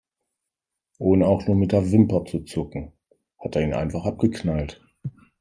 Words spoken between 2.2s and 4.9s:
zu zucken, hat er ihn einfach abgeknallt.